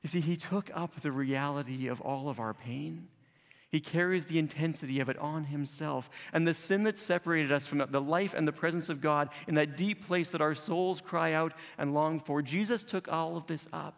You 0.02 0.08
see, 0.08 0.20
he 0.20 0.36
took 0.36 0.70
up 0.74 1.00
the 1.00 1.10
reality 1.10 1.88
of 1.88 2.00
all 2.00 2.28
of 2.28 2.38
our 2.38 2.54
pain. 2.54 3.08
He 3.70 3.80
carries 3.80 4.24
the 4.24 4.38
intensity 4.38 5.00
of 5.00 5.08
it 5.08 5.18
on 5.18 5.44
himself. 5.44 6.08
And 6.32 6.48
the 6.48 6.54
sin 6.54 6.84
that 6.84 6.98
separated 6.98 7.52
us 7.52 7.66
from 7.66 7.84
the 7.90 8.00
life 8.00 8.32
and 8.34 8.48
the 8.48 8.52
presence 8.52 8.88
of 8.88 9.02
God 9.02 9.28
in 9.46 9.56
that 9.56 9.76
deep 9.76 10.06
place 10.06 10.30
that 10.30 10.40
our 10.40 10.54
souls 10.54 11.02
cry 11.02 11.32
out 11.34 11.52
and 11.76 11.92
long 11.92 12.18
for, 12.18 12.40
Jesus 12.40 12.82
took 12.82 13.08
all 13.08 13.36
of 13.36 13.46
this 13.46 13.68
up 13.72 13.94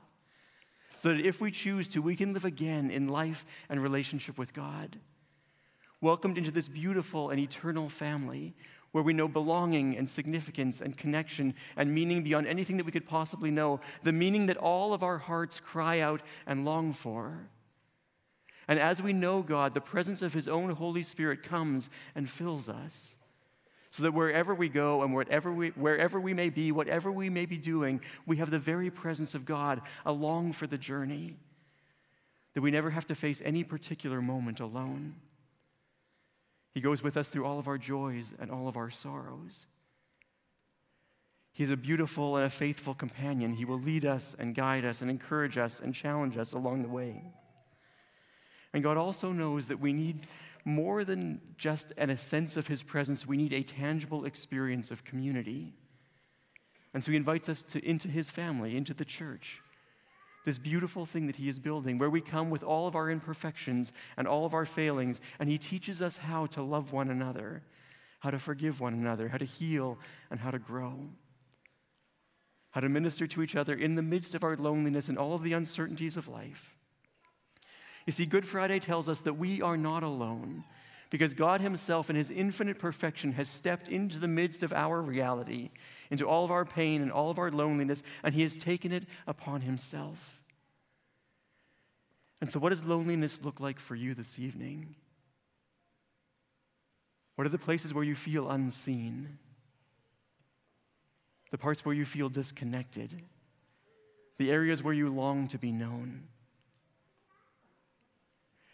so 0.97 1.09
that 1.09 1.25
if 1.25 1.41
we 1.41 1.51
choose 1.51 1.89
to, 1.89 2.03
we 2.03 2.17
can 2.17 2.35
live 2.35 2.45
again 2.45 2.91
in 2.91 3.09
life 3.09 3.47
and 3.69 3.83
relationship 3.83 4.37
with 4.37 4.53
God. 4.53 4.99
Welcomed 6.01 6.37
into 6.37 6.51
this 6.51 6.69
beautiful 6.69 7.31
and 7.31 7.39
eternal 7.39 7.89
family 7.89 8.55
where 8.93 9.05
we 9.05 9.13
know 9.13 9.29
belonging 9.29 9.97
and 9.97 10.09
significance 10.09 10.81
and 10.81 10.99
connection 10.99 11.55
and 11.77 11.95
meaning 11.95 12.23
beyond 12.23 12.47
anything 12.47 12.77
that 12.77 12.85
we 12.85 12.93
could 12.93 13.07
possibly 13.07 13.51
know, 13.51 13.81
the 14.03 14.13
meaning 14.13 14.47
that 14.47 14.57
all 14.57 14.93
of 14.93 15.03
our 15.03 15.19
hearts 15.19 15.61
cry 15.61 16.01
out 16.01 16.23
and 16.47 16.65
long 16.65 16.93
for. 16.93 17.49
And 18.71 18.79
as 18.79 19.03
we 19.03 19.13
know 19.13 19.43
God, 19.43 19.75
the 19.75 19.81
presence 19.81 20.23
of 20.23 20.33
His 20.33 20.47
own 20.47 20.71
Holy 20.71 21.03
Spirit 21.03 21.43
comes 21.43 21.91
and 22.15 22.31
fills 22.31 22.69
us. 22.69 23.17
So 23.91 24.05
that 24.05 24.15
wherever 24.15 24.55
we 24.55 24.69
go 24.69 25.03
and 25.03 25.13
wherever 25.13 25.53
we, 25.53 25.71
wherever 25.71 26.21
we 26.21 26.33
may 26.35 26.51
be, 26.51 26.71
whatever 26.71 27.11
we 27.11 27.29
may 27.29 27.47
be 27.47 27.59
doing, 27.59 28.01
we 28.27 28.37
have 28.37 28.53
the 28.53 28.61
very 28.61 28.89
presence 28.89 29.35
of 29.35 29.45
God 29.45 29.83
along 30.07 30.53
for 30.53 30.69
the 30.69 30.79
journey. 30.79 31.35
That 32.55 32.61
we 32.61 32.71
never 32.71 32.91
have 32.91 33.09
to 33.09 33.17
face 33.17 33.43
any 33.45 33.65
particular 33.65 34.23
moment 34.23 34.61
alone. 34.61 35.17
He 36.73 36.81
goes 36.81 37.03
with 37.03 37.17
us 37.17 37.29
through 37.29 37.47
all 37.47 37.59
of 37.59 37.67
our 37.67 37.79
joys 37.79 38.35
and 38.39 38.53
all 38.53 38.69
of 38.69 38.77
our 38.77 38.91
sorrows. 38.91 39.67
He's 41.53 41.73
a 41.73 41.77
beautiful 41.77 42.37
and 42.37 42.47
a 42.47 42.51
faithful 42.51 42.95
companion. 42.95 43.55
He 43.55 43.65
will 43.65 43.81
lead 43.81 44.05
us 44.05 44.37
and 44.39 44.55
guide 44.55 44.85
us 44.85 45.03
and 45.03 45.11
encourage 45.11 45.59
us 45.59 45.81
and 45.81 45.93
challenge 45.93 46.37
us 46.37 46.53
along 46.53 46.83
the 46.83 46.89
way. 46.89 47.25
And 48.73 48.83
God 48.83 48.97
also 48.97 49.33
knows 49.33 49.69
that 49.69 49.81
we 49.81 49.93
need 49.93 50.27
more 50.65 51.05
than 51.05 51.41
just 51.57 51.93
a 51.97 52.17
sense 52.17 52.57
of 52.57 52.67
His 52.67 52.83
presence, 52.83 53.27
we 53.27 53.37
need 53.37 53.53
a 53.53 53.63
tangible 53.63 54.25
experience 54.25 54.91
of 54.91 55.05
community. 55.05 55.73
And 56.93 57.03
so 57.03 57.11
He 57.11 57.17
invites 57.17 57.49
us 57.49 57.63
to, 57.65 57.85
into 57.85 58.09
His 58.09 58.31
family, 58.31 58.77
into 58.77 58.95
the 58.95 59.05
church. 59.05 59.61
This 60.45 60.59
beautiful 60.59 61.07
thing 61.07 61.27
that 61.27 61.37
He 61.37 61.49
is 61.49 61.59
building, 61.59 61.99
where 61.99 62.11
we 62.11 62.21
come 62.21 62.51
with 62.51 62.63
all 62.63 62.87
of 62.87 62.97
our 62.97 63.11
imperfections 63.11 63.93
and 64.17 64.27
all 64.27 64.47
of 64.47 64.55
our 64.55 64.67
failings, 64.67 65.21
and 65.39 65.49
He 65.49 65.59
teaches 65.59 66.03
us 66.03 66.19
how 66.19 66.47
to 66.47 66.63
love 66.63 66.93
one 66.93 67.11
another, 67.11 67.63
how 68.21 68.31
to 68.31 68.39
forgive 68.39 68.81
one 68.81 68.95
another, 68.95 69.29
how 69.29 69.39
to 69.39 69.45
heal, 69.45 69.99
and 70.31 70.41
how 70.41 70.51
to 70.51 70.59
grow. 70.59 71.09
How 72.73 72.81
to 72.81 72.89
minister 72.89 73.27
to 73.27 73.43
each 73.43 73.57
other 73.57 73.75
in 73.75 73.97
the 73.97 74.03
midst 74.03 74.35
of 74.35 74.45
our 74.45 74.57
loneliness 74.57 75.09
and 75.09 75.19
all 75.19 75.35
of 75.35 75.43
the 75.43 75.55
uncertainties 75.55 76.17
of 76.17 76.29
life. 76.29 76.77
You 78.07 78.13
see, 78.13 78.27
Good 78.27 78.47
Friday 78.47 78.81
tells 78.81 79.09
us 79.09 79.21
that 79.21 79.35
we 79.35 79.61
are 79.63 79.77
not 79.77 80.03
alone 80.03 80.65
because 81.11 81.35
God 81.35 81.61
Himself, 81.61 82.09
in 82.09 82.17
His 82.17 82.31
infinite 82.31 82.79
perfection, 82.79 83.33
has 83.33 83.49
stepped 83.49 83.89
into 83.89 84.19
the 84.19 84.29
midst 84.29 84.63
of 84.63 84.73
our 84.73 85.03
reality, 85.03 85.71
into 86.11 86.27
all 86.27 86.45
of 86.45 86.51
our 86.51 86.65
pain 86.65 87.03
and 87.03 87.11
all 87.11 87.31
of 87.31 87.39
our 87.39 87.51
loneliness, 87.51 88.03
and 88.23 88.35
He 88.35 88.43
has 88.43 88.57
taken 88.57 88.93
it 88.93 89.05
upon 89.27 89.61
Himself. 89.61 90.41
And 92.41 92.51
so, 92.51 92.59
what 92.59 92.71
does 92.71 92.85
loneliness 92.85 93.43
look 93.43 93.61
like 93.61 93.79
for 93.79 93.95
you 93.95 94.15
this 94.15 94.39
evening? 94.39 94.95
What 97.35 97.47
are 97.47 97.51
the 97.51 97.59
places 97.59 97.93
where 97.93 98.05
you 98.05 98.15
feel 98.15 98.51
unseen? 98.51 99.39
The 101.51 101.59
parts 101.59 101.85
where 101.85 101.95
you 101.95 102.05
feel 102.05 102.29
disconnected? 102.29 103.23
The 104.39 104.51
areas 104.51 104.83
where 104.83 104.95
you 104.95 105.09
long 105.09 105.49
to 105.49 105.59
be 105.59 105.73
known? 105.73 106.29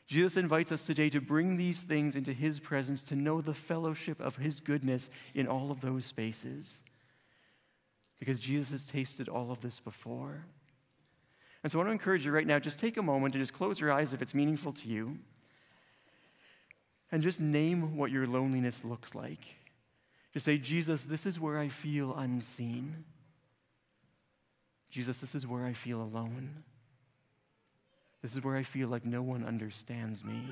Jesus 0.07 0.37
invites 0.37 0.71
us 0.71 0.87
today 0.87 1.11
to 1.11 1.21
bring 1.21 1.57
these 1.57 1.83
things 1.83 2.15
into 2.15 2.33
his 2.33 2.61
presence, 2.61 3.03
to 3.05 3.17
know 3.17 3.41
the 3.41 3.55
fellowship 3.55 4.21
of 4.21 4.37
his 4.37 4.61
goodness 4.61 5.11
in 5.35 5.49
all 5.49 5.71
of 5.71 5.81
those 5.81 6.05
spaces. 6.05 6.83
Because 8.21 8.39
Jesus 8.39 8.71
has 8.71 8.87
tasted 8.87 9.29
all 9.29 9.51
of 9.51 9.61
this 9.61 9.81
before. 9.81 10.45
And 11.63 11.73
so 11.73 11.79
I 11.79 11.81
want 11.81 11.89
to 11.89 11.93
encourage 11.93 12.25
you 12.25 12.31
right 12.31 12.47
now, 12.47 12.61
just 12.61 12.79
take 12.79 12.97
a 12.97 13.03
moment 13.03 13.35
and 13.35 13.43
just 13.43 13.53
close 13.53 13.81
your 13.81 13.93
eyes 13.93 14.13
if 14.13 14.23
it's 14.23 14.35
meaningful 14.35 14.73
to 14.75 14.89
you. 14.89 15.19
And 17.11 17.23
just 17.23 17.41
name 17.41 17.97
what 17.97 18.11
your 18.13 18.27
loneliness 18.27 18.85
looks 18.85 19.15
like. 19.15 19.41
Just 20.33 20.47
say, 20.47 20.59
Jesus, 20.59 21.05
this 21.05 21.27
is 21.27 21.41
where 21.41 21.59
I 21.59 21.69
feel 21.69 22.15
unseen. 22.15 23.05
Jesus, 24.91 25.19
this 25.19 25.35
is 25.35 25.47
where 25.47 25.65
I 25.65 25.73
feel 25.73 26.01
alone. 26.01 26.63
This 28.23 28.35
is 28.35 28.43
where 28.43 28.57
I 28.57 28.63
feel 28.63 28.89
like 28.89 29.05
no 29.05 29.23
one 29.23 29.45
understands 29.45 30.25
me. 30.25 30.43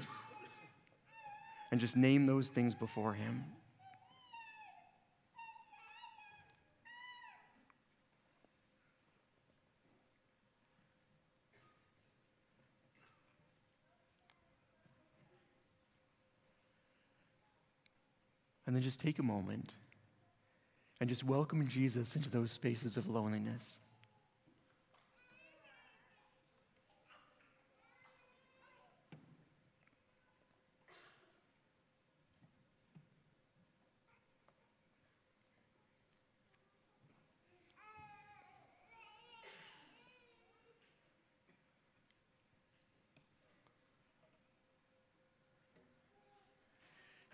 And 1.73 1.80
just 1.80 1.97
name 1.97 2.26
those 2.26 2.49
things 2.49 2.75
before 2.75 3.14
Him. 3.14 3.44
And 18.66 18.75
then 18.75 18.83
just 18.83 19.00
take 19.00 19.18
a 19.18 19.23
moment 19.23 19.73
and 21.00 21.09
just 21.09 21.25
welcome 21.25 21.68
Jesus 21.68 22.16
into 22.16 22.30
those 22.30 22.50
spaces 22.50 22.97
of 22.97 23.09
loneliness. 23.09 23.78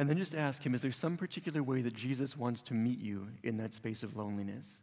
And 0.01 0.09
then 0.09 0.17
just 0.17 0.35
ask 0.35 0.65
Him, 0.65 0.75
is 0.75 0.81
there 0.81 0.93
some 0.93 1.19
particular 1.19 1.63
way 1.63 1.83
that 1.83 1.93
Jesus 1.93 2.35
wants 2.35 2.63
to 2.63 2.75
meet 2.75 3.01
you 3.01 3.29
in 3.43 3.59
that 3.59 3.75
space 3.75 4.03
of 4.03 4.17
loneliness? 4.17 4.81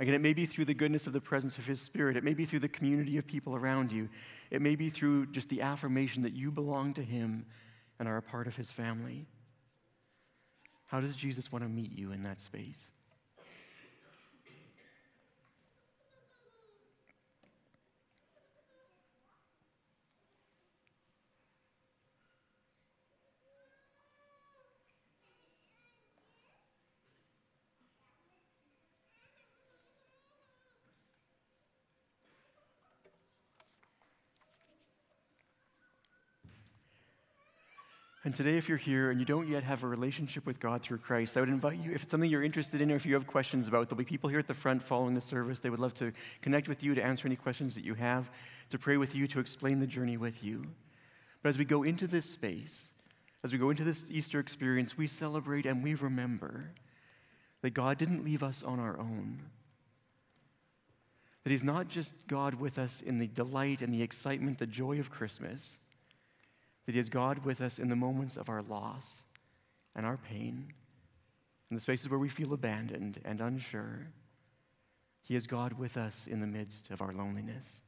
Again, 0.00 0.14
it 0.14 0.22
may 0.22 0.32
be 0.32 0.46
through 0.46 0.64
the 0.64 0.72
goodness 0.72 1.06
of 1.06 1.12
the 1.12 1.20
presence 1.20 1.58
of 1.58 1.66
His 1.66 1.82
Spirit. 1.82 2.16
It 2.16 2.24
may 2.24 2.32
be 2.32 2.46
through 2.46 2.60
the 2.60 2.68
community 2.68 3.18
of 3.18 3.26
people 3.26 3.54
around 3.54 3.92
you. 3.92 4.08
It 4.50 4.62
may 4.62 4.74
be 4.74 4.88
through 4.88 5.26
just 5.26 5.50
the 5.50 5.60
affirmation 5.60 6.22
that 6.22 6.32
you 6.32 6.50
belong 6.50 6.94
to 6.94 7.02
Him 7.02 7.44
and 7.98 8.08
are 8.08 8.16
a 8.16 8.22
part 8.22 8.46
of 8.46 8.56
His 8.56 8.70
family. 8.70 9.26
How 10.86 11.02
does 11.02 11.14
Jesus 11.14 11.52
want 11.52 11.62
to 11.62 11.68
meet 11.68 11.92
you 11.92 12.12
in 12.12 12.22
that 12.22 12.40
space? 12.40 12.88
And 38.24 38.32
today, 38.32 38.56
if 38.56 38.68
you're 38.68 38.78
here 38.78 39.10
and 39.10 39.18
you 39.18 39.26
don't 39.26 39.48
yet 39.48 39.64
have 39.64 39.82
a 39.82 39.88
relationship 39.88 40.46
with 40.46 40.60
God 40.60 40.82
through 40.82 40.98
Christ, 40.98 41.36
I 41.36 41.40
would 41.40 41.48
invite 41.48 41.82
you, 41.82 41.90
if 41.90 42.04
it's 42.04 42.12
something 42.12 42.30
you're 42.30 42.44
interested 42.44 42.80
in 42.80 42.92
or 42.92 42.94
if 42.94 43.04
you 43.04 43.14
have 43.14 43.26
questions 43.26 43.66
about, 43.66 43.88
there'll 43.88 43.98
be 43.98 44.04
people 44.04 44.30
here 44.30 44.38
at 44.38 44.46
the 44.46 44.54
front 44.54 44.80
following 44.80 45.14
the 45.14 45.20
service. 45.20 45.58
They 45.58 45.70
would 45.70 45.80
love 45.80 45.94
to 45.94 46.12
connect 46.40 46.68
with 46.68 46.84
you, 46.84 46.94
to 46.94 47.02
answer 47.02 47.26
any 47.26 47.34
questions 47.34 47.74
that 47.74 47.84
you 47.84 47.94
have, 47.94 48.30
to 48.70 48.78
pray 48.78 48.96
with 48.96 49.16
you, 49.16 49.26
to 49.26 49.40
explain 49.40 49.80
the 49.80 49.88
journey 49.88 50.16
with 50.16 50.44
you. 50.44 50.64
But 51.42 51.48
as 51.48 51.58
we 51.58 51.64
go 51.64 51.82
into 51.82 52.06
this 52.06 52.30
space, 52.30 52.90
as 53.42 53.52
we 53.52 53.58
go 53.58 53.70
into 53.70 53.82
this 53.82 54.08
Easter 54.08 54.38
experience, 54.38 54.96
we 54.96 55.08
celebrate 55.08 55.66
and 55.66 55.82
we 55.82 55.94
remember 55.94 56.70
that 57.62 57.70
God 57.70 57.98
didn't 57.98 58.24
leave 58.24 58.44
us 58.44 58.62
on 58.62 58.78
our 58.78 59.00
own. 59.00 59.42
That 61.42 61.50
He's 61.50 61.64
not 61.64 61.88
just 61.88 62.14
God 62.28 62.54
with 62.54 62.78
us 62.78 63.02
in 63.02 63.18
the 63.18 63.26
delight 63.26 63.82
and 63.82 63.92
the 63.92 64.02
excitement, 64.02 64.60
the 64.60 64.66
joy 64.66 65.00
of 65.00 65.10
Christmas 65.10 65.80
that 66.86 66.92
He 66.92 66.98
is 66.98 67.08
God 67.08 67.44
with 67.44 67.60
us 67.60 67.78
in 67.78 67.88
the 67.88 67.96
moments 67.96 68.36
of 68.36 68.48
our 68.48 68.62
loss 68.62 69.22
and 69.94 70.06
our 70.06 70.16
pain, 70.16 70.72
in 71.70 71.76
the 71.76 71.80
spaces 71.80 72.08
where 72.08 72.18
we 72.18 72.28
feel 72.28 72.52
abandoned 72.52 73.20
and 73.24 73.40
unsure. 73.40 74.08
He 75.22 75.36
is 75.36 75.46
God 75.46 75.74
with 75.78 75.96
us 75.96 76.26
in 76.26 76.40
the 76.40 76.46
midst 76.46 76.90
of 76.90 77.00
our 77.00 77.12
loneliness. 77.12 77.82